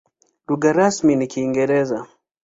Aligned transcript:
Lugha 0.47 0.73
rasmi 0.73 1.15
ni 1.15 1.27
Kiingereza. 1.31 2.05